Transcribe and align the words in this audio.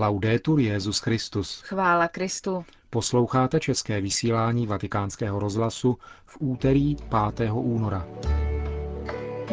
Laudetur 0.00 0.60
Jezus 0.60 0.98
Christus. 0.98 1.60
Chvála 1.62 2.08
Kristu. 2.08 2.64
Posloucháte 2.90 3.60
české 3.60 4.00
vysílání 4.00 4.66
Vatikánského 4.66 5.38
rozhlasu 5.38 5.98
v 6.26 6.36
úterý 6.40 6.96
5. 7.36 7.50
února. 7.52 8.06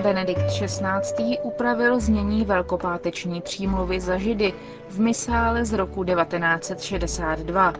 Benedikt 0.03 0.45
XVI. 0.47 1.37
upravil 1.43 1.99
znění 1.99 2.45
velkopáteční 2.45 3.41
přímluvy 3.41 3.99
za 3.99 4.17
Židy 4.17 4.53
v 4.89 4.99
misále 4.99 5.65
z 5.65 5.73
roku 5.73 6.03
1962. 6.03 7.73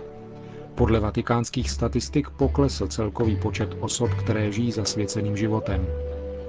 Podle 0.76 1.00
vatikánských 1.00 1.72
statistik 1.72 2.30
poklesl 2.30 2.88
celkový 2.88 3.36
počet 3.36 3.70
osob, 3.80 4.10
které 4.14 4.52
žijí 4.52 4.72
zasvěceným 4.72 5.38
životem. 5.38 5.88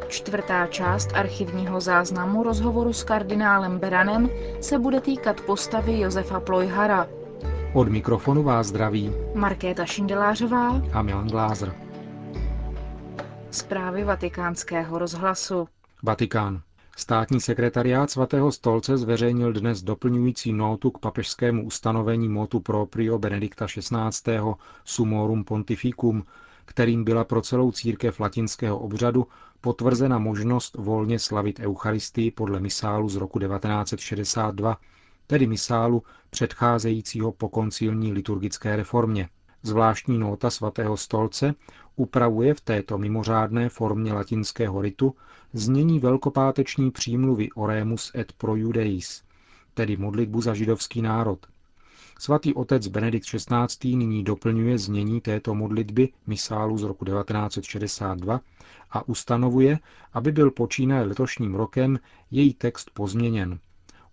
Čtvrtá 0.09 0.67
část 0.67 1.13
archivního 1.15 1.81
záznamu 1.81 2.43
rozhovoru 2.43 2.93
s 2.93 3.05
kardinálem 3.05 3.79
Beranem 3.79 4.29
se 4.61 4.79
bude 4.79 5.01
týkat 5.01 5.41
postavy 5.41 6.01
Josefa 6.01 6.41
Plojhara. 6.41 7.07
Od 7.75 7.89
mikrofonu 7.89 8.43
vás 8.43 8.67
zdraví 8.67 9.13
Markéta 9.35 9.85
Šindelářová 9.85 10.83
a 10.93 11.03
Milan 11.03 11.29
Glázer. 11.29 11.75
Zprávy 13.51 14.05
vatikánského 14.05 14.99
rozhlasu. 14.99 15.69
Vatikán. 16.03 16.61
Státní 16.97 17.41
sekretariát 17.41 18.11
svatého 18.11 18.53
stolce 18.53 18.97
zveřejnil 18.97 19.53
dnes 19.53 19.83
doplňující 19.83 20.53
notu 20.53 20.91
k 20.91 20.99
papežskému 20.99 21.67
ustanovení 21.67 22.29
motu 22.29 22.61
proprio 22.61 23.19
Benedikta 23.19 23.67
XVI. 23.67 24.39
Sumorum 24.85 25.45
Pontificum, 25.45 26.25
kterým 26.69 27.05
byla 27.05 27.25
pro 27.25 27.43
celou 27.43 27.73
církev 27.73 28.21
latinského 28.21 28.79
obřadu 28.79 29.27
potvrzena 29.61 30.19
možnost 30.19 30.75
volně 30.77 31.19
slavit 31.19 31.61
Eucharistii 31.61 32.31
podle 32.31 32.61
misálu 32.61 33.09
z 33.09 33.17
roku 33.17 33.39
1962, 33.39 34.77
tedy 35.27 35.47
misálu 35.47 36.03
předcházejícího 36.31 37.33
po 37.33 37.49
koncilní 37.49 38.13
liturgické 38.13 38.77
reformě. 38.77 39.29
Zvláštní 39.63 40.19
nota 40.19 40.51
svatého 40.51 40.97
stolce 40.97 41.55
upravuje 41.97 42.55
v 42.55 42.61
této 42.61 42.99
mimořádné 42.99 43.69
formě 43.69 44.13
latinského 44.13 44.83
ritu 44.83 45.15
znění 45.53 46.01
velkopáteční 46.01 46.91
přímluvy 46.91 47.49
Oremus 47.55 48.13
et 48.15 48.33
pro 48.33 48.57
Judeis, 48.57 49.23
tedy 49.75 49.97
modlitbu 49.97 50.41
za 50.41 50.55
židovský 50.55 51.03
národ. 51.03 51.47
Svatý 52.21 52.55
otec 52.55 52.87
Benedikt 52.89 53.27
XVI. 53.27 53.97
nyní 53.97 54.25
doplňuje 54.25 54.79
znění 54.79 55.21
této 55.21 55.55
modlitby 55.55 56.09
misálu 56.27 56.79
z 56.79 56.83
roku 56.83 57.05
1962 57.05 58.41
a 58.91 59.09
ustanovuje, 59.09 59.79
aby 60.13 60.33
byl 60.33 60.51
počínaje 60.51 61.03
letošním 61.05 61.55
rokem 61.55 61.99
její 62.31 62.55
text 62.55 62.91
pozměněn. 62.95 63.59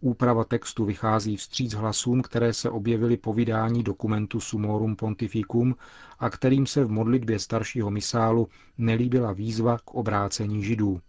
Úprava 0.02 0.44
textu 0.44 0.86
vychází 0.86 1.38
vstříc 1.38 1.74
hlasům, 1.74 2.22
které 2.22 2.54
se 2.54 2.70
objevily 2.70 3.18
po 3.18 3.34
vydání 3.34 3.84
dokumentu 3.84 4.40
Sumorum 4.40 4.96
Pontificum 4.96 5.76
a 6.20 6.30
kterým 6.30 6.66
se 6.66 6.86
v 6.86 6.90
modlitbě 6.92 7.40
staršího 7.40 7.92
misálu 7.92 8.48
nelíbila 8.78 9.32
výzva 9.34 9.78
k 9.78 9.92
obrácení 9.94 10.64
židů. 10.64 11.02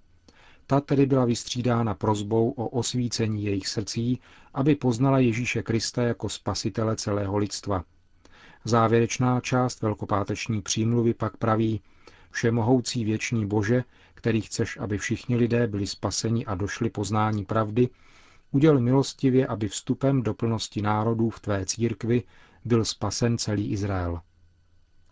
Ta 0.67 0.81
tedy 0.81 1.06
byla 1.06 1.25
vystřídána 1.25 1.95
prozbou 1.95 2.50
o 2.50 2.69
osvícení 2.69 3.45
jejich 3.45 3.69
srdcí, 3.69 4.20
aby 4.55 4.75
poznala 4.75 5.19
Ježíše 5.19 5.62
Krista 5.62 6.03
jako 6.03 6.28
spasitele 6.28 6.97
celého 6.97 7.36
lidstva. 7.36 7.84
Závěrečná 8.64 9.41
část 9.41 9.83
velkopáteční 9.83 10.62
přímluvy 10.62 11.14
pak 11.14 11.36
praví, 11.36 11.81
Všemohoucí 12.36 13.05
věčný 13.05 13.47
Bože, 13.47 13.84
který 14.14 14.41
chceš, 14.41 14.77
aby 14.77 14.98
všichni 14.98 15.36
lidé 15.36 15.67
byli 15.67 15.86
spaseni 15.86 16.47
a 16.47 16.55
došli 16.55 16.91
poznání 16.91 17.45
pravdy, 17.45 17.89
uděl 18.51 18.80
milostivě, 18.80 19.47
aby 19.47 19.69
vstupem 19.69 20.23
do 20.23 20.34
plnosti 20.34 20.83
národů 20.83 21.30
v 21.30 21.41
tvé 21.41 21.67
církvi 21.67 22.23
byl 22.64 22.84
spasen 22.84 23.39
celý 23.39 23.70
Izrael. 23.70 24.20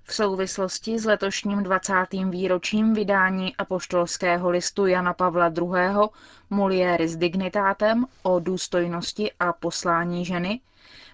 V 0.07 0.15
souvislosti 0.15 0.99
s 0.99 1.05
letošním 1.05 1.63
20. 1.63 1.95
výročím 2.31 2.95
vydání 2.95 3.57
apoštolského 3.57 4.51
listu 4.51 4.87
Jana 4.87 5.15
Pavla 5.15 5.47
II. 5.49 6.09
Mulieris 6.51 7.17
Dignitatem 7.17 8.07
o 8.23 8.41
důstojnosti 8.41 9.33
a 9.41 9.53
poslání 9.53 10.25
ženy 10.25 10.61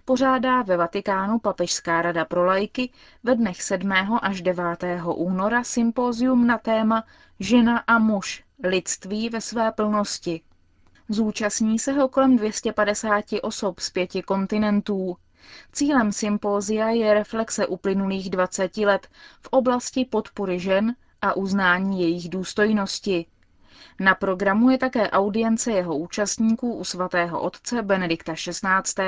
pořádá 0.05 0.63
ve 0.63 0.77
Vatikánu 0.77 1.39
Papežská 1.39 2.03
rada 2.03 2.25
pro 2.25 2.45
lajky 2.45 2.91
ve 3.25 3.35
dnech 3.35 3.63
7. 3.63 3.93
až 4.23 4.43
9. 4.43 4.65
února 5.15 5.65
sympózium 5.65 6.47
na 6.47 6.59
téma 6.59 7.05
Žena 7.41 7.79
a 7.79 7.99
muž, 7.99 8.45
lidství 8.65 9.29
ve 9.29 9.41
své 9.41 9.73
plnosti. 9.73 10.41
Zúčastní 11.09 11.79
se 11.79 11.93
ho 11.93 12.09
kolem 12.09 12.37
250 12.37 13.25
osob 13.43 13.81
z 13.81 13.91
pěti 13.91 14.23
kontinentů. 14.23 15.17
Cílem 15.73 16.13
sympózia 16.13 16.89
je 16.91 17.15
reflexe 17.15 17.67
uplynulých 17.67 18.31
20 18.31 18.77
let 18.77 19.09
v 19.41 19.49
oblasti 19.51 20.05
podpory 20.05 20.59
žen 20.61 20.95
a 21.23 21.37
uznání 21.37 22.01
jejich 22.01 22.29
důstojnosti. 22.29 23.27
Na 24.01 24.15
programu 24.15 24.71
je 24.71 24.79
také 24.79 25.11
audience 25.11 25.73
jeho 25.73 25.97
účastníků 25.97 26.75
u 26.75 26.85
svatého 26.85 27.41
otce 27.41 27.83
Benedikta 27.83 28.35
XVI. 28.35 29.03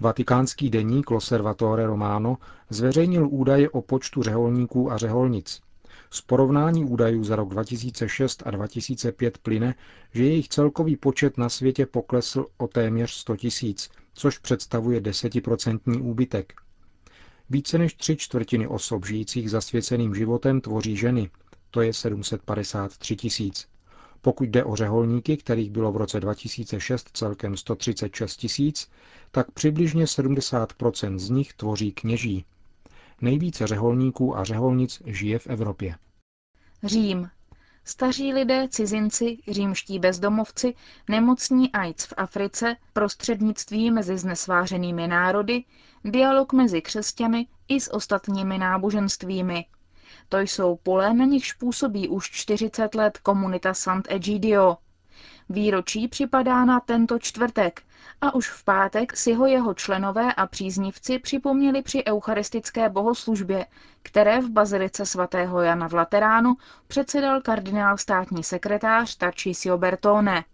Vatikánský 0.00 0.70
deník 0.70 1.10
Loservatore 1.10 1.86
Romano 1.86 2.36
zveřejnil 2.70 3.28
údaje 3.30 3.70
o 3.70 3.82
počtu 3.82 4.22
řeholníků 4.22 4.92
a 4.92 4.96
řeholnic. 4.96 5.60
Z 6.10 6.20
porovnání 6.20 6.84
údajů 6.84 7.24
za 7.24 7.36
rok 7.36 7.48
2006 7.48 8.42
a 8.46 8.50
2005 8.50 9.38
plyne, 9.38 9.74
že 10.14 10.24
jejich 10.24 10.48
celkový 10.48 10.96
počet 10.96 11.38
na 11.38 11.48
světě 11.48 11.86
poklesl 11.86 12.46
o 12.58 12.66
téměř 12.66 13.10
100 13.10 13.36
tisíc, 13.36 13.90
což 14.14 14.38
představuje 14.38 15.00
desetiprocentní 15.00 16.00
úbytek. 16.00 16.52
Více 17.50 17.78
než 17.78 17.94
tři 17.94 18.16
čtvrtiny 18.16 18.66
osob 18.68 19.06
žijících 19.06 19.50
zasvěceným 19.50 20.14
životem 20.14 20.60
tvoří 20.60 20.96
ženy, 20.96 21.30
to 21.70 21.80
je 21.80 21.92
753 21.92 23.16
tisíc. 23.16 23.68
Pokud 24.22 24.44
jde 24.48 24.64
o 24.64 24.76
řeholníky, 24.76 25.36
kterých 25.36 25.70
bylo 25.70 25.92
v 25.92 25.96
roce 25.96 26.20
2006 26.20 27.10
celkem 27.12 27.56
136 27.56 28.36
tisíc, 28.36 28.90
tak 29.30 29.50
přibližně 29.50 30.04
70% 30.04 31.18
z 31.18 31.30
nich 31.30 31.52
tvoří 31.52 31.92
kněží. 31.92 32.44
Nejvíce 33.20 33.66
řeholníků 33.66 34.36
a 34.36 34.44
řeholnic 34.44 35.02
žije 35.06 35.38
v 35.38 35.46
Evropě. 35.46 35.94
Řím. 36.84 37.28
Staří 37.90 38.32
lidé, 38.32 38.68
cizinci, 38.68 39.38
římští 39.48 39.98
bezdomovci, 39.98 40.74
nemocní 41.08 41.72
AIDS 41.72 42.04
v 42.06 42.14
Africe, 42.16 42.76
prostřednictví 42.92 43.90
mezi 43.90 44.18
znesvářenými 44.18 45.08
národy, 45.08 45.64
dialog 46.04 46.52
mezi 46.52 46.82
křesťany 46.82 47.46
i 47.68 47.80
s 47.80 47.94
ostatními 47.94 48.58
náboženstvími. 48.58 49.66
To 50.28 50.38
jsou 50.38 50.76
pole, 50.76 51.14
na 51.14 51.24
nichž 51.24 51.52
působí 51.52 52.08
už 52.08 52.30
40 52.30 52.94
let 52.94 53.18
komunita 53.18 53.74
Sant'Egidio. 53.74 54.76
Výročí 55.52 56.08
připadá 56.08 56.64
na 56.64 56.80
tento 56.80 57.18
čtvrtek 57.18 57.82
a 58.20 58.34
už 58.34 58.50
v 58.50 58.64
pátek 58.64 59.16
si 59.16 59.32
ho 59.32 59.46
jeho 59.46 59.74
členové 59.74 60.34
a 60.34 60.46
příznivci 60.46 61.18
připomněli 61.18 61.82
při 61.82 62.04
eucharistické 62.04 62.88
bohoslužbě, 62.88 63.66
které 64.02 64.40
v 64.40 64.50
bazilice 64.50 65.06
svatého 65.06 65.60
Jana 65.60 65.88
v 65.88 65.94
Lateránu 65.94 66.54
předsedal 66.86 67.40
kardinál 67.40 67.98
státní 67.98 68.44
sekretář 68.44 69.16
Tarcisio 69.16 69.78
Bertone. 69.78 70.44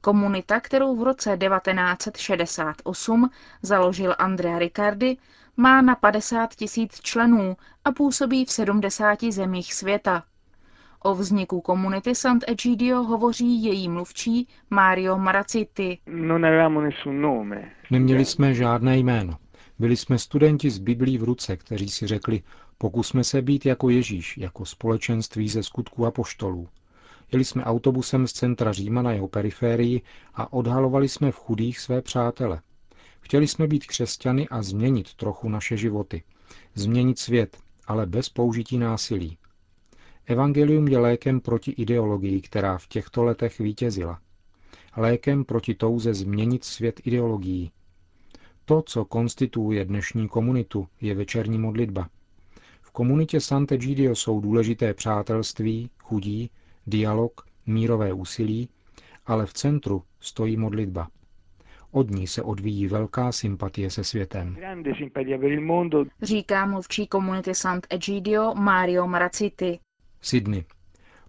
Komunita, 0.00 0.60
kterou 0.60 0.96
v 0.96 1.02
roce 1.02 1.38
1968 1.38 3.30
založil 3.62 4.14
Andrea 4.18 4.58
Riccardi, 4.58 5.18
má 5.56 5.82
na 5.82 5.94
50 5.94 6.54
tisíc 6.54 7.00
členů 7.00 7.56
a 7.84 7.92
působí 7.92 8.44
v 8.44 8.52
70 8.52 9.22
zemích 9.30 9.74
světa. 9.74 10.22
O 11.04 11.14
vzniku 11.14 11.60
komunity 11.60 12.14
Sant'Egidio 12.14 13.02
hovoří 13.02 13.64
její 13.64 13.88
mluvčí 13.88 14.48
Mario 14.70 15.18
Maraciti. 15.18 15.98
Neměli 17.90 18.24
jsme 18.24 18.54
žádné 18.54 18.98
jméno. 18.98 19.36
Byli 19.78 19.96
jsme 19.96 20.18
studenti 20.18 20.70
z 20.70 20.78
Biblí 20.78 21.18
v 21.18 21.22
ruce, 21.22 21.56
kteří 21.56 21.88
si 21.88 22.06
řekli, 22.06 22.42
pokusme 22.78 23.24
se 23.24 23.42
být 23.42 23.66
jako 23.66 23.90
Ježíš, 23.90 24.38
jako 24.38 24.64
společenství 24.64 25.48
ze 25.48 25.62
skutků 25.62 26.06
a 26.06 26.10
poštolů. 26.10 26.68
Jeli 27.32 27.44
jsme 27.44 27.64
autobusem 27.64 28.26
z 28.26 28.32
centra 28.32 28.72
Říma 28.72 29.02
na 29.02 29.12
jeho 29.12 29.28
periférii 29.28 30.02
a 30.34 30.52
odhalovali 30.52 31.08
jsme 31.08 31.32
v 31.32 31.36
chudých 31.36 31.78
své 31.78 32.02
přátele. 32.02 32.60
Chtěli 33.20 33.48
jsme 33.48 33.66
být 33.66 33.86
křesťany 33.86 34.48
a 34.48 34.62
změnit 34.62 35.14
trochu 35.14 35.48
naše 35.48 35.76
životy. 35.76 36.22
Změnit 36.74 37.18
svět, 37.18 37.56
ale 37.86 38.06
bez 38.06 38.28
použití 38.28 38.78
násilí. 38.78 39.38
Evangelium 40.26 40.88
je 40.88 40.98
lékem 40.98 41.40
proti 41.40 41.70
ideologii, 41.70 42.40
která 42.40 42.78
v 42.78 42.86
těchto 42.86 43.22
letech 43.24 43.58
vítězila. 43.58 44.20
Lékem 44.96 45.44
proti 45.44 45.74
touze 45.74 46.14
změnit 46.14 46.64
svět 46.64 47.00
ideologií. 47.04 47.70
To, 48.64 48.82
co 48.86 49.04
konstituuje 49.04 49.84
dnešní 49.84 50.28
komunitu, 50.28 50.88
je 51.00 51.14
večerní 51.14 51.58
modlitba. 51.58 52.08
V 52.82 52.90
komunitě 52.90 53.40
Sant'Egidio 53.40 54.14
jsou 54.14 54.40
důležité 54.40 54.94
přátelství, 54.94 55.90
chudí, 55.98 56.50
dialog, 56.86 57.46
mírové 57.66 58.12
úsilí, 58.12 58.68
ale 59.26 59.46
v 59.46 59.52
centru 59.52 60.02
stojí 60.20 60.56
modlitba. 60.56 61.08
Od 61.90 62.10
ní 62.10 62.26
se 62.26 62.42
odvíjí 62.42 62.86
velká 62.86 63.32
sympatie 63.32 63.90
se 63.90 64.04
světem. 64.04 64.56
Říká 66.22 66.66
mluvčí 66.66 67.06
komunity 67.06 67.54
Sant'Egidio 67.54 68.54
Mario 68.54 69.06
Maraciti. 69.06 69.78
Sydney. 70.22 70.64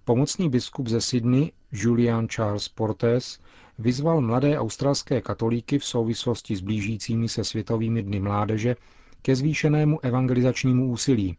Pomocný 0.05 0.49
biskup 0.49 0.87
ze 0.87 1.01
Sydney 1.01 1.51
Julian 1.71 2.27
Charles 2.27 2.67
Portes 2.69 3.39
vyzval 3.79 4.21
mladé 4.21 4.59
australské 4.59 5.21
katolíky 5.21 5.79
v 5.79 5.85
souvislosti 5.85 6.55
s 6.55 6.61
blížícími 6.61 7.29
se 7.29 7.43
světovými 7.43 8.03
dny 8.03 8.19
mládeže 8.19 8.75
ke 9.21 9.35
zvýšenému 9.35 9.99
evangelizačnímu 10.05 10.91
úsilí. 10.91 11.37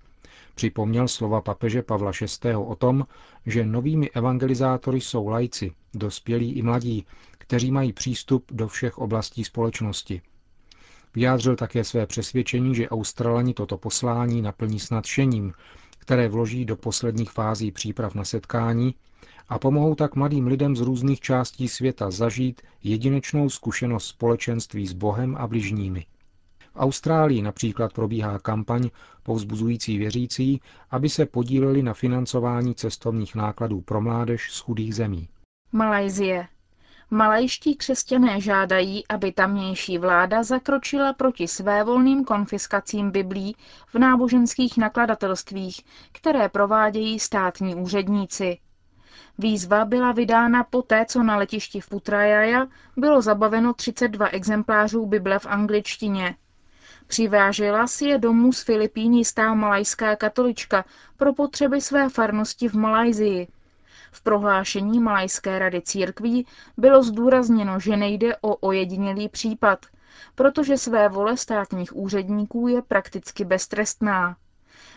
Připomněl 0.54 1.08
slova 1.08 1.40
papeže 1.40 1.82
Pavla 1.82 2.12
VI. 2.44 2.54
o 2.54 2.74
tom, 2.74 3.06
že 3.46 3.66
novými 3.66 4.10
evangelizátory 4.10 5.00
jsou 5.00 5.28
lajci, 5.28 5.72
dospělí 5.94 6.52
i 6.52 6.62
mladí, 6.62 7.06
kteří 7.38 7.70
mají 7.70 7.92
přístup 7.92 8.44
do 8.52 8.68
všech 8.68 8.98
oblastí 8.98 9.44
společnosti. 9.44 10.22
Vyjádřil 11.14 11.56
také 11.56 11.84
své 11.84 12.06
přesvědčení, 12.06 12.74
že 12.74 12.88
Australani 12.88 13.54
toto 13.54 13.78
poslání 13.78 14.42
naplní 14.42 14.80
s 14.80 14.90
nadšením, 14.90 15.52
které 16.04 16.28
vloží 16.28 16.64
do 16.64 16.76
posledních 16.76 17.30
fází 17.30 17.70
příprav 17.70 18.14
na 18.14 18.24
setkání 18.24 18.94
a 19.48 19.58
pomohou 19.58 19.94
tak 19.94 20.14
mladým 20.16 20.46
lidem 20.46 20.76
z 20.76 20.80
různých 20.80 21.20
částí 21.20 21.68
světa 21.68 22.10
zažít 22.10 22.62
jedinečnou 22.82 23.50
zkušenost 23.50 24.06
společenství 24.06 24.86
s 24.86 24.92
Bohem 24.92 25.36
a 25.36 25.46
bližními. 25.46 26.06
V 26.72 26.76
Austrálii 26.76 27.42
například 27.42 27.92
probíhá 27.92 28.38
kampaň 28.38 28.90
povzbuzující 29.22 29.98
věřící, 29.98 30.60
aby 30.90 31.08
se 31.08 31.26
podíleli 31.26 31.82
na 31.82 31.94
financování 31.94 32.74
cestovních 32.74 33.34
nákladů 33.34 33.80
pro 33.80 34.00
mládež 34.00 34.52
z 34.52 34.58
chudých 34.60 34.94
zemí. 34.94 35.28
Malajzie. 35.72 36.46
Malajští 37.10 37.76
křesťané 37.76 38.40
žádají, 38.40 39.08
aby 39.08 39.32
tamnější 39.32 39.98
vláda 39.98 40.42
zakročila 40.42 41.12
proti 41.12 41.48
svévolným 41.48 42.24
konfiskacím 42.24 43.10
Biblí 43.10 43.56
v 43.86 43.98
náboženských 43.98 44.76
nakladatelstvích, 44.76 45.80
které 46.12 46.48
provádějí 46.48 47.20
státní 47.20 47.74
úředníci. 47.74 48.58
Výzva 49.38 49.84
byla 49.84 50.12
vydána 50.12 50.64
poté, 50.64 51.06
co 51.08 51.22
na 51.22 51.36
letišti 51.36 51.80
v 51.80 51.88
Putrajaja 51.88 52.66
bylo 52.96 53.22
zabaveno 53.22 53.74
32 53.74 54.26
exemplářů 54.28 55.06
Bible 55.06 55.38
v 55.38 55.46
angličtině. 55.46 56.36
Přivážela 57.06 57.86
si 57.86 58.04
je 58.04 58.18
domů 58.18 58.52
z 58.52 58.62
Filipín 58.62 59.12
jistá 59.14 59.54
malajská 59.54 60.16
katolička 60.16 60.84
pro 61.16 61.32
potřeby 61.34 61.80
své 61.80 62.08
farnosti 62.08 62.68
v 62.68 62.74
Malajzii. 62.74 63.48
V 64.14 64.22
prohlášení 64.22 65.00
Malajské 65.00 65.58
rady 65.58 65.80
církví 65.82 66.46
bylo 66.76 67.02
zdůrazněno, 67.02 67.80
že 67.80 67.96
nejde 67.96 68.36
o 68.36 68.56
ojedinělý 68.56 69.28
případ, 69.28 69.86
protože 70.34 70.78
své 70.78 71.08
vole 71.08 71.36
státních 71.36 71.96
úředníků 71.96 72.68
je 72.68 72.82
prakticky 72.82 73.44
beztrestná. 73.44 74.36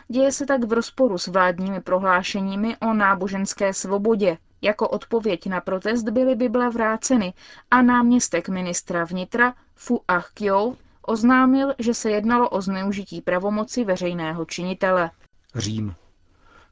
Děje 0.07 0.31
se 0.31 0.45
tak 0.45 0.63
v 0.63 0.73
rozporu 0.73 1.17
s 1.17 1.27
vládními 1.27 1.81
prohlášeními 1.81 2.77
o 2.77 2.93
náboženské 2.93 3.73
svobodě. 3.73 4.37
Jako 4.61 4.89
odpověď 4.89 5.47
na 5.47 5.61
protest 5.61 6.03
byly 6.03 6.35
Bible 6.35 6.69
vráceny 6.69 7.33
a 7.71 7.81
náměstek 7.81 8.49
ministra 8.49 9.05
vnitra 9.05 9.53
Fu 9.75 10.01
Ah 10.07 10.25
Kyo 10.33 10.75
oznámil, 11.01 11.73
že 11.79 11.93
se 11.93 12.11
jednalo 12.11 12.49
o 12.49 12.61
zneužití 12.61 13.21
pravomoci 13.21 13.83
veřejného 13.83 14.45
činitele. 14.45 15.11
Řím. 15.55 15.95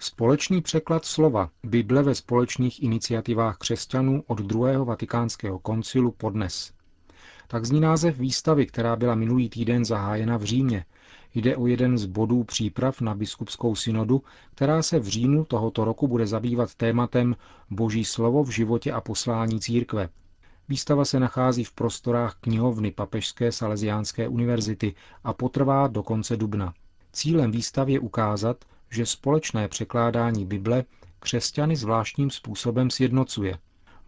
Společný 0.05 0.61
překlad 0.61 1.05
slova 1.05 1.49
Bible 1.63 2.03
ve 2.03 2.15
společných 2.15 2.83
iniciativách 2.83 3.57
křesťanů 3.57 4.23
od 4.27 4.39
druhého 4.39 4.85
vatikánského 4.85 5.59
koncilu 5.59 6.11
podnes. 6.11 6.73
Tak 7.47 7.65
zní 7.65 7.79
název 7.79 8.17
výstavy, 8.17 8.65
která 8.65 8.95
byla 8.95 9.15
minulý 9.15 9.49
týden 9.49 9.85
zahájena 9.85 10.37
v 10.37 10.43
Římě. 10.43 10.85
Jde 11.35 11.57
o 11.57 11.67
jeden 11.67 11.97
z 11.97 12.05
bodů 12.05 12.43
příprav 12.43 13.01
na 13.01 13.15
biskupskou 13.15 13.75
synodu, 13.75 14.23
která 14.55 14.83
se 14.83 14.99
v 14.99 15.07
říjnu 15.07 15.45
tohoto 15.45 15.85
roku 15.85 16.07
bude 16.07 16.27
zabývat 16.27 16.75
tématem 16.75 17.35
Boží 17.69 18.05
slovo 18.05 18.43
v 18.43 18.49
životě 18.49 18.91
a 18.91 19.01
poslání 19.01 19.59
církve. 19.59 20.09
Výstava 20.69 21.05
se 21.05 21.19
nachází 21.19 21.63
v 21.63 21.73
prostorách 21.73 22.35
knihovny 22.41 22.91
Papežské 22.91 23.51
salesiánské 23.51 24.27
univerzity 24.27 24.95
a 25.23 25.33
potrvá 25.33 25.87
do 25.87 26.03
konce 26.03 26.37
dubna. 26.37 26.73
Cílem 27.11 27.51
výstavy 27.51 27.93
je 27.93 27.99
ukázat, 27.99 28.65
že 28.95 29.05
společné 29.05 29.67
překládání 29.67 30.45
Bible 30.45 30.83
křesťany 31.19 31.75
zvláštním 31.75 32.29
způsobem 32.29 32.89
sjednocuje. 32.89 33.57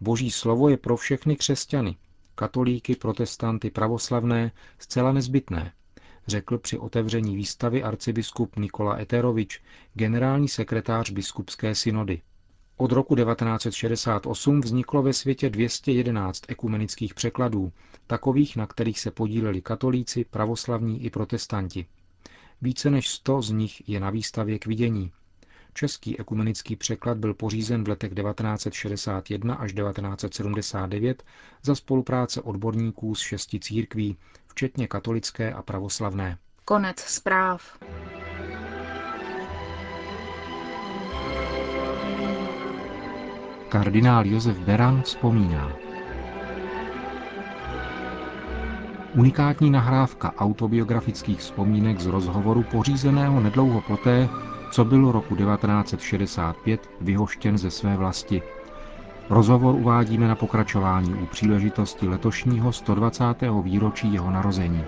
Boží 0.00 0.30
slovo 0.30 0.68
je 0.68 0.76
pro 0.76 0.96
všechny 0.96 1.36
křesťany, 1.36 1.96
katolíky, 2.34 2.96
protestanty, 2.96 3.70
pravoslavné, 3.70 4.52
zcela 4.78 5.12
nezbytné, 5.12 5.72
řekl 6.26 6.58
při 6.58 6.78
otevření 6.78 7.36
výstavy 7.36 7.82
arcibiskup 7.82 8.56
Nikola 8.56 9.00
Eterovič, 9.00 9.62
generální 9.94 10.48
sekretář 10.48 11.10
biskupské 11.10 11.74
synody. 11.74 12.22
Od 12.76 12.92
roku 12.92 13.16
1968 13.16 14.60
vzniklo 14.60 15.02
ve 15.02 15.12
světě 15.12 15.50
211 15.50 16.42
ekumenických 16.48 17.14
překladů, 17.14 17.72
takových, 18.06 18.56
na 18.56 18.66
kterých 18.66 19.00
se 19.00 19.10
podíleli 19.10 19.62
katolíci, 19.62 20.24
pravoslavní 20.24 21.04
i 21.04 21.10
protestanti. 21.10 21.86
Více 22.62 22.90
než 22.90 23.08
100 23.08 23.42
z 23.42 23.50
nich 23.50 23.88
je 23.88 24.00
na 24.00 24.10
výstavě 24.10 24.58
k 24.58 24.66
vidění. 24.66 25.12
Český 25.74 26.20
ekumenický 26.20 26.76
překlad 26.76 27.18
byl 27.18 27.34
pořízen 27.34 27.84
v 27.84 27.88
letech 27.88 28.14
1961 28.14 29.54
až 29.54 29.72
1979 29.72 31.22
za 31.62 31.74
spolupráce 31.74 32.40
odborníků 32.42 33.14
z 33.14 33.20
šesti 33.20 33.60
církví, 33.60 34.16
včetně 34.46 34.88
katolické 34.88 35.52
a 35.52 35.62
pravoslavné. 35.62 36.38
Konec 36.64 37.00
zpráv. 37.00 37.78
Kardinál 43.68 44.26
Josef 44.26 44.58
Beran 44.58 45.02
vzpomíná. 45.02 45.87
Unikátní 49.18 49.70
nahrávka 49.70 50.32
autobiografických 50.38 51.38
vzpomínek 51.38 52.00
z 52.00 52.06
rozhovoru 52.06 52.62
pořízeného 52.62 53.40
nedlouho 53.40 53.80
poté, 53.80 54.28
co 54.70 54.84
byl 54.84 55.12
roku 55.12 55.36
1965 55.36 56.90
vyhoštěn 57.00 57.58
ze 57.58 57.70
své 57.70 57.96
vlasti. 57.96 58.42
Rozhovor 59.30 59.74
uvádíme 59.74 60.28
na 60.28 60.34
pokračování 60.34 61.14
u 61.14 61.26
příležitosti 61.26 62.08
letošního 62.08 62.72
120. 62.72 63.24
výročí 63.62 64.12
jeho 64.12 64.30
narození. 64.30 64.84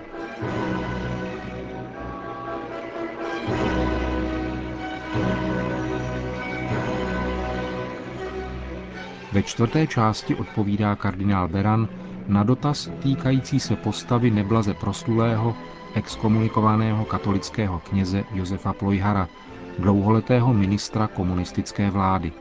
Ve 9.31 9.43
čtvrté 9.43 9.87
části 9.87 10.35
odpovídá 10.35 10.95
kardinál 10.95 11.47
Beran 11.47 11.87
na 12.31 12.43
dotaz 12.43 12.91
týkající 12.99 13.59
se 13.59 13.75
postavy 13.75 14.31
neblaze 14.31 14.73
proslulého, 14.73 15.55
exkomunikovaného 15.95 17.05
katolického 17.05 17.79
kněze 17.79 18.23
Josefa 18.33 18.73
Plojhara, 18.73 19.27
dlouholetého 19.79 20.53
ministra 20.53 21.07
komunistické 21.07 21.89
vlády. 21.89 22.31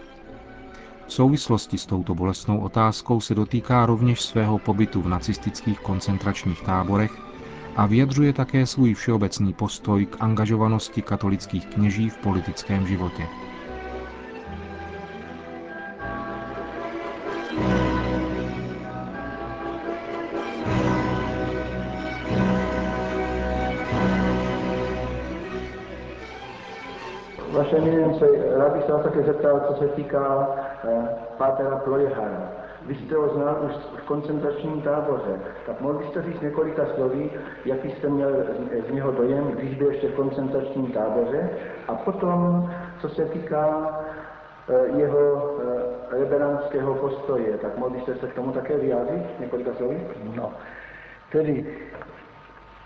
V 1.07 1.13
souvislosti 1.13 1.79
s 1.79 1.87
touto 1.87 2.15
bolestnou 2.15 2.59
otázkou 2.61 3.21
se 3.21 3.35
dotýká 3.35 3.87
rovněž 3.87 4.21
svého 4.23 4.59
pobytu 4.59 5.03
v 5.03 5.09
nacistických 5.09 5.81
koncentračních 5.81 6.63
táborech 6.63 7.13
a 7.77 7.87
vyjadřuje 7.87 8.33
také 8.33 8.67
svůj 8.67 8.95
všeobecný 8.95 9.53
postoj 9.53 10.07
k 10.07 10.17
angažovanosti 10.21 11.03
katolických 11.03 11.67
kněží 11.67 12.11
v 12.11 12.17
politickém 12.17 12.87
životě. 12.87 13.27
Vaše 27.71 27.83
eminence, 27.83 28.27
rád 28.57 28.73
bych 28.73 28.85
se 28.85 28.93
vás 28.93 29.03
také 29.03 29.23
zeptal, 29.23 29.61
co 29.61 29.75
se 29.75 29.89
týká 29.89 30.49
eh, 30.85 31.09
Pátera 31.39 31.77
Plojhara. 31.77 32.53
Vy 32.87 32.95
jste 32.95 33.15
ho 33.15 33.29
znal 33.29 33.57
už 33.67 33.73
v 33.73 34.07
koncentračním 34.07 34.83
táboře, 34.83 35.41
tak 35.67 35.81
mohl 35.81 35.99
byste 35.99 36.23
říct 36.23 36.41
několika 36.41 36.87
slovy, 36.95 37.31
jaký 37.65 37.91
jste 37.91 38.09
měl 38.09 38.31
z 38.89 38.93
něho 38.93 39.13
dojem, 39.13 39.45
když 39.45 39.75
byl 39.75 39.89
ještě 39.89 40.09
v 40.09 40.15
koncentračním 40.15 40.93
táboře, 40.93 41.51
a 41.89 41.95
potom, 41.95 42.71
co 43.01 43.09
se 43.09 43.25
týká 43.25 43.99
eh, 44.69 44.99
jeho 44.99 45.55
eh, 46.13 46.17
liberánského 46.17 46.95
postoje, 46.95 47.59
tak 47.59 47.79
mohl 47.79 47.91
byste 47.91 48.15
se 48.15 48.27
k 48.27 48.35
tomu 48.35 48.53
také 48.53 48.79
vyjádřit 48.79 49.41
několika 49.41 49.71
slovy? 49.75 50.01
No, 50.35 50.53
tedy 51.33 51.67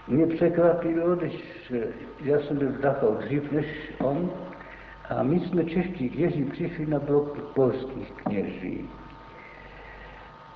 mě 0.08 0.26
překvapilo, 0.26 1.16
když 1.16 1.72
já 2.20 2.38
jsem 2.38 2.58
byl 2.58 2.68
v 2.68 2.80
Dachau 2.80 3.14
dřív 3.14 3.52
než 3.52 3.66
on, 4.02 4.30
a 5.10 5.22
my 5.22 5.40
jsme 5.40 5.64
čeští 5.64 6.10
kněží 6.10 6.44
přišli 6.44 6.86
na 6.86 6.98
blok 6.98 7.38
polských 7.54 8.12
kněží. 8.12 8.88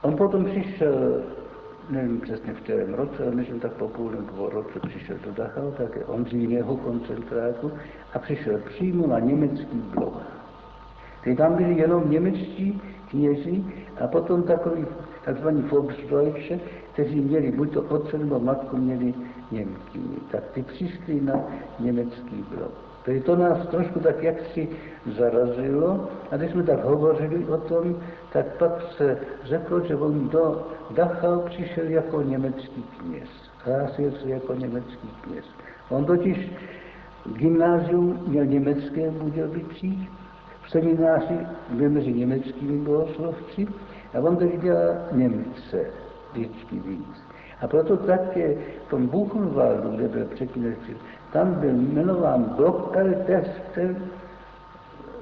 On 0.02 0.16
potom 0.16 0.44
přišel 0.44 1.22
nevím 1.90 2.20
přesně 2.20 2.52
v 2.52 2.60
kterém 2.60 2.94
roce, 2.94 3.22
ale 3.22 3.34
myslím 3.34 3.60
tak 3.60 3.72
po 3.72 3.88
půl 3.88 4.10
nebo 4.10 4.48
roce 4.48 4.80
přišel 4.88 5.16
do 5.24 5.32
Dachau, 5.32 5.70
také 5.70 6.04
on 6.04 6.26
z 6.26 6.32
jiného 6.32 6.76
koncentráku 6.76 7.72
a 8.14 8.18
přišel 8.18 8.58
přímo 8.58 9.06
na 9.06 9.18
německý 9.18 9.82
blok. 9.94 10.22
Teď 11.24 11.38
tam 11.38 11.56
byli 11.56 11.74
jenom 11.74 12.10
němečtí 12.10 12.82
kněži 13.10 13.64
a 14.04 14.06
potom 14.06 14.42
takový 14.42 14.86
takzvaní 15.24 15.62
Volksdeutsche, 15.62 16.60
kteří 16.92 17.20
měli 17.20 17.52
buď 17.52 17.72
to 17.72 17.82
otce 17.82 18.18
nebo 18.18 18.40
matku 18.40 18.76
měli 18.76 19.14
Němky, 19.50 20.00
tak 20.30 20.42
ty 20.54 20.62
přišli 20.62 21.20
na 21.20 21.44
německý 21.78 22.44
blok. 22.56 22.87
Tedy 23.08 23.20
to 23.20 23.36
nás 23.36 23.66
trošku 23.66 24.00
tak 24.00 24.22
jaksi 24.22 24.68
zarazilo 25.16 26.08
a 26.30 26.36
když 26.36 26.50
jsme 26.50 26.62
tak 26.62 26.84
hovořili 26.84 27.44
o 27.44 27.56
tom, 27.56 27.96
tak 28.32 28.46
pak 28.58 28.72
se 28.96 29.18
řeklo, 29.44 29.80
že 29.80 29.96
on 29.96 30.28
do 30.28 30.66
Dachau 30.90 31.40
přišel 31.40 31.84
jako 31.88 32.22
německý 32.22 32.84
kněz. 32.98 33.28
Hlásil 33.64 34.12
se 34.12 34.28
jako 34.28 34.54
německý 34.54 35.08
kněz. 35.20 35.44
On 35.88 36.04
totiž 36.04 36.52
gymnázium 37.26 38.22
měl 38.26 38.44
německé 38.44 39.10
v 39.10 39.22
Budějovicích, 39.22 40.10
v 40.62 40.70
semináři 40.70 41.38
byl 41.70 41.90
mezi 41.90 42.12
německými 42.12 42.78
bohoslovci 42.78 43.68
a 44.14 44.18
on 44.20 44.36
tady 44.36 44.58
dělal 44.62 44.94
Němce 45.12 45.90
vždycky 46.32 46.78
víc. 46.78 47.27
A 47.60 47.66
proto 47.66 47.96
také 47.96 48.54
v 48.86 48.90
tom 48.90 49.06
Buchenwaldu, 49.06 49.90
kde 49.90 50.08
byl 50.08 50.24
předtím, 50.24 50.76
tam 51.32 51.54
byl 51.54 51.70
jmenován 51.70 52.44
blok 52.44 52.96
Älteste 52.96 53.96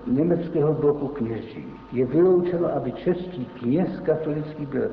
německého 0.07 0.73
bloku 0.73 1.09
kněží. 1.09 1.67
Je 1.93 2.07
vyloučeno, 2.07 2.75
aby 2.75 2.93
český 2.93 3.45
kněz 3.45 3.89
katolický 4.05 4.67
byl 4.67 4.91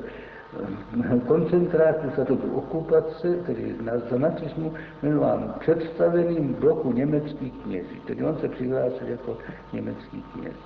koncentráku 1.26 2.08
za 2.16 2.24
dobu 2.24 2.56
okupace, 2.56 3.36
tedy 3.46 3.76
za 4.10 4.18
nacismu, 4.18 4.72
jmenován 5.02 5.54
představeným 5.60 6.54
bloku 6.54 6.92
německých 6.92 7.52
kněží. 7.62 8.00
Tedy 8.06 8.24
on 8.24 8.36
se 8.36 8.48
přihlásil 8.48 9.08
jako 9.08 9.36
německý 9.72 10.24
kněz. 10.32 10.56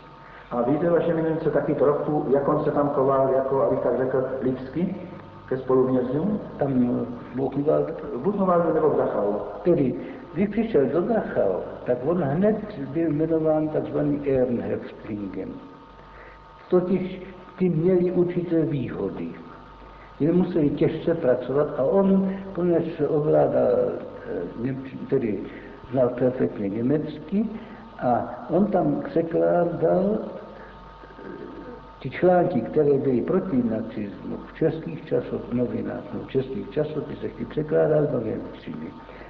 A 0.51 0.63
víte, 0.63 0.91
vaše 0.91 1.13
eminence, 1.13 1.51
taky 1.51 1.75
trochu, 1.75 2.27
jak 2.35 2.49
on 2.49 2.65
se 2.65 2.71
tam 2.71 2.89
choval, 2.89 3.33
jako, 3.37 3.63
abych 3.63 3.79
tak 3.79 3.97
řekl, 3.97 4.25
lidsky 4.43 4.95
ke 5.49 5.57
spoluvězňům? 5.57 6.41
Tam 6.59 6.73
v 7.33 7.37
Buchenwaldu? 7.37 7.93
V 8.15 8.23
Buchenwaldu 8.23 8.75
nebo 8.75 8.91
v 8.91 8.97
Dachau? 8.97 9.33
Tedy 9.63 9.95
když 10.35 10.49
přišel 10.49 10.87
do 10.87 11.01
Dachau, 11.01 11.61
tak 11.85 11.99
on 12.07 12.23
hned 12.23 12.57
byl 12.93 13.13
jmenován 13.13 13.69
takzvaný 13.69 14.21
Ehrenhäftlingem. 14.29 15.49
Totiž 16.71 17.23
ty 17.59 17.69
měli 17.69 18.11
určité 18.11 18.63
výhody. 18.63 19.29
Jen 20.21 20.37
museli 20.37 20.71
těžce 20.71 21.15
pracovat 21.15 21.69
a 21.79 21.83
on, 21.83 22.33
poněvadž 22.55 23.01
ovládal, 23.09 23.71
tedy 25.11 25.39
znal 25.93 26.09
perfektně 26.09 26.69
německy, 26.69 27.47
a 28.03 28.45
on 28.51 28.67
tam 28.67 29.03
překládal 29.09 30.19
ty 32.03 32.11
články, 32.11 32.61
které 32.61 32.99
byly 32.99 33.21
proti 33.21 33.63
nacismu 33.71 34.37
v 34.47 34.59
českých 34.59 35.05
časopisech, 35.05 35.53
novinách, 35.53 36.05
no, 36.15 36.21
v 36.21 36.31
českých 36.31 36.71
časopisech, 36.71 37.33
ty 37.35 37.45
překládal 37.45 38.07
do 38.07 38.21
Němčiny. 38.21 38.87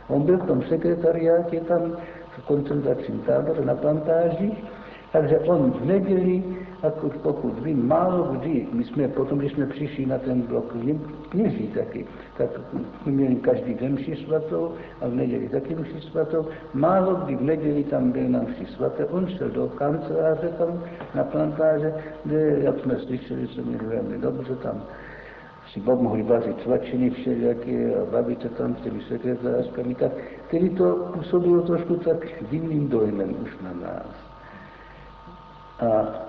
On 0.08 0.22
byl 0.22 0.38
v 0.38 0.46
tom 0.46 0.62
sekretariátě 0.62 1.60
tam 1.60 1.96
v 2.38 2.46
koncentračním 2.46 3.18
táboře 3.18 3.64
na 3.64 3.74
plantážích, 3.74 4.64
takže 5.12 5.38
on 5.38 5.70
v 5.70 5.84
neděli, 5.84 6.42
jako 6.82 7.10
pokud 7.22 7.58
vím, 7.64 7.88
málo 7.88 8.24
kdy, 8.24 8.66
my 8.72 8.84
jsme 8.84 9.08
potom, 9.08 9.38
když 9.38 9.52
jsme 9.52 9.66
přišli 9.66 10.06
na 10.06 10.18
ten 10.18 10.42
blok 10.42 10.74
kněží 11.28 11.68
taky, 11.68 12.06
tak 12.36 12.50
jsme 13.02 13.12
měli 13.12 13.36
každý 13.36 13.74
den 13.74 13.94
mši 13.94 14.16
svatou 14.16 14.72
a 15.00 15.08
v 15.08 15.14
neděli 15.14 15.48
taky 15.48 15.74
mši 15.74 16.00
svatou. 16.00 16.46
Málo 16.74 17.14
kdy 17.14 17.36
v 17.36 17.42
neděli 17.42 17.84
tam 17.84 18.12
byl 18.12 18.28
na 18.28 18.42
mši 18.42 18.66
svaté, 18.66 19.04
on 19.04 19.28
šel 19.28 19.48
do 19.48 19.68
kanceláře 19.68 20.48
tam 20.58 20.82
na 21.14 21.24
plantáže, 21.24 21.94
kde, 22.24 22.58
jak 22.60 22.78
jsme 22.78 22.98
slyšeli, 22.98 23.48
se 23.48 23.62
měli 23.62 23.86
velmi 23.86 24.18
dobře 24.18 24.56
tam 24.56 24.82
si 25.72 25.80
Bob 25.80 26.00
mohli 26.00 26.22
vařit 26.22 26.62
svačiny 26.62 27.10
všelijaké 27.10 27.94
a 27.94 28.10
bavit 28.10 28.42
se 28.42 28.48
tam 28.48 28.76
s 28.76 28.80
těmi 28.80 29.02
sekretářkami, 29.08 29.94
tak 29.94 30.12
tedy 30.50 30.70
to 30.70 31.10
působilo 31.14 31.62
trošku 31.62 31.96
tak 31.96 32.16
divným 32.50 32.88
dojmem 32.88 33.36
už 33.42 33.50
na 33.62 33.72
nás. 33.72 34.06
A 35.80 36.27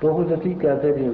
pokud 0.00 0.28
se 0.28 0.36
týká 0.36 0.76
tedy 0.76 1.10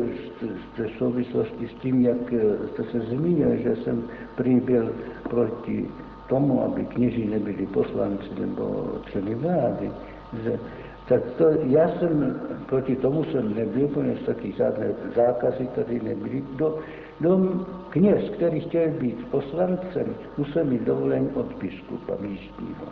v 0.76 0.98
souvislosti 0.98 1.68
s 1.68 1.80
tím, 1.80 2.00
jak 2.00 2.32
jste 2.72 2.84
se 2.84 3.00
zmínil, 3.00 3.56
že 3.56 3.76
jsem 3.76 4.02
prý 4.36 4.60
byl 4.60 4.94
proti 5.30 5.88
tomu, 6.28 6.62
aby 6.62 6.84
kněží 6.84 7.28
nebyli 7.28 7.66
poslanci 7.66 8.28
nebo 8.40 8.86
členy 9.10 9.34
vlády, 9.34 9.90
že 10.44 10.58
tak 11.08 11.22
to, 11.38 11.44
já 11.62 11.88
jsem 11.88 12.40
proti 12.66 12.96
tomu 12.96 13.24
jsem 13.24 13.54
nebyl, 13.54 13.88
protože 13.88 14.26
taky 14.26 14.52
žádné 14.52 14.86
zákazy 15.16 15.68
tady 15.74 16.00
nebyly. 16.00 16.42
Do, 16.56 16.78
do 17.20 17.64
kněz, 17.90 18.30
který 18.30 18.60
chtěl 18.60 18.88
být 18.90 19.26
poslancem, 19.30 20.14
musel 20.38 20.64
mít 20.64 20.82
dovolení 20.82 21.28
od 21.34 21.52
biskupa 21.62 22.14
místního. 22.20 22.86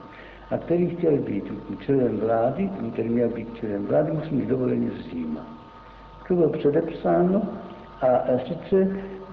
A 0.51 0.59
který 0.59 0.89
chtěl 0.89 1.17
být 1.17 1.45
členem 1.79 2.17
vlády, 2.17 2.71
který 2.93 3.09
měl 3.09 3.29
být 3.29 3.57
členem 3.57 3.87
vlády, 3.87 4.13
musel 4.13 4.33
mít 4.33 4.49
dovolení 4.49 4.91
z 4.91 5.11
Říma. 5.11 5.60
To 6.31 6.37
bylo 6.37 6.49
předepsáno 6.49 7.43
a, 8.01 8.07
a 8.07 8.39
sice 8.49 8.89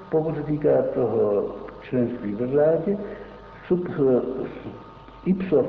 pokud 0.10 0.36
se 0.36 0.44
týká 0.44 0.82
toho 0.94 1.46
členství 1.82 2.36
ve 2.36 2.46
vládě, 2.46 2.98
sub, 3.68 3.88
ipso, 5.26 5.66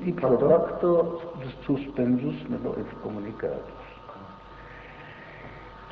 ipso 0.00 0.38
facto 0.38 1.18
suspensus 1.62 2.48
nebo 2.48 2.74
excommunicatus. 2.74 3.82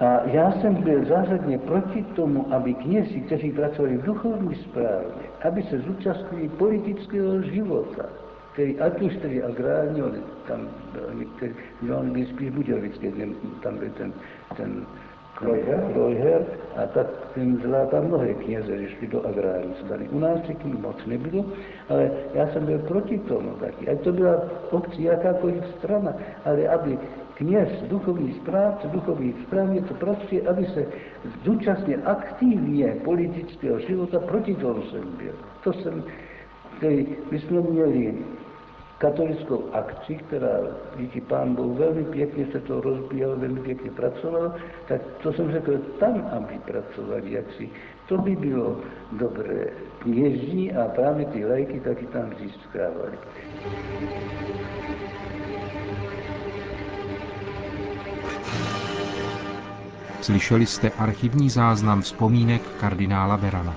A 0.00 0.20
já 0.24 0.52
jsem 0.52 0.74
byl 0.74 1.04
zásadně 1.04 1.58
proti 1.58 2.02
tomu, 2.02 2.46
aby 2.54 2.74
knězi, 2.74 3.20
kteří 3.20 3.52
pracovali 3.52 3.96
v 3.96 4.02
duchovní 4.02 4.54
správě, 4.54 5.12
aby 5.48 5.62
se 5.62 5.78
zúčastnili 5.78 6.48
politického 6.48 7.42
života, 7.42 8.02
který 8.52 8.80
ať 8.80 9.02
už 9.02 9.16
tedy 9.16 9.42
agrární, 9.42 10.02
tam 10.48 10.68
některý, 11.14 11.54
no, 11.82 11.98
on 11.98 12.10
byl 12.10 12.26
spíš 12.26 12.50
budějovický, 12.50 13.12
tam 13.62 13.78
byl 13.78 13.90
ten, 13.90 14.12
ten 14.56 14.86
Krojher, 15.34 16.44
a 16.76 16.86
tak 16.86 17.06
ten 17.34 17.60
tam 17.90 18.06
mnohé 18.06 18.34
kněze, 18.34 18.78
že 18.78 18.88
šli 18.88 19.06
do 19.06 19.26
agrární 19.26 19.74
strany. 19.84 20.08
U 20.08 20.18
nás 20.18 20.40
taky 20.46 20.68
moc 20.68 21.06
nebylo, 21.06 21.44
ale 21.88 22.10
já 22.34 22.48
jsem 22.48 22.66
byl 22.66 22.78
proti 22.78 23.18
tomu 23.18 23.50
taky. 23.50 23.88
Ať 23.88 24.00
to 24.00 24.12
byla 24.12 24.42
obcí 24.70 25.02
jakákoliv 25.02 25.64
strana, 25.78 26.12
ale 26.44 26.68
aby 26.68 26.98
kněz, 27.34 27.68
duchovní 27.88 28.32
správce, 28.32 28.88
duchovní 28.88 29.34
správně 29.46 29.82
to 29.82 29.94
pracuje, 29.94 30.42
aby 30.48 30.66
se 30.66 30.86
zúčastnil 31.44 31.98
aktivně 32.04 32.96
politického 33.04 33.78
života, 33.78 34.18
proti 34.18 34.54
tomu 34.54 34.82
jsem 34.82 35.00
byl. 35.16 35.34
To 35.64 35.72
jsem, 35.72 36.04
který, 36.80 37.06
my 37.30 37.40
jsme 37.40 37.60
měli 37.60 38.14
katolickou 38.98 39.64
akci, 39.72 40.14
která 40.14 40.48
díky 40.96 41.20
pán 41.20 41.54
Bohu 41.54 41.74
velmi 41.74 42.04
pěkně 42.04 42.46
se 42.52 42.60
to 42.60 42.80
rozbíjalo, 42.80 43.36
velmi 43.36 43.60
pěkně 43.60 43.90
pracovalo, 43.90 44.52
tak 44.88 45.00
to 45.22 45.32
jsem 45.32 45.52
řekl, 45.52 45.78
tam, 45.78 46.30
aby 46.36 46.58
pracovali 46.58 47.32
jaksi, 47.32 47.68
to 48.08 48.18
by 48.18 48.36
bylo 48.36 48.80
dobré. 49.12 49.66
Kněží 49.98 50.72
a 50.72 50.88
právě 50.88 51.26
ty 51.26 51.46
lajky 51.46 51.80
taky 51.80 52.06
tam 52.06 52.32
získávali. 52.40 53.18
Slyšeli 60.20 60.66
jste 60.66 60.90
archivní 60.90 61.50
záznam 61.50 62.02
vzpomínek 62.02 62.62
kardinála 62.80 63.36
Berana. 63.36 63.76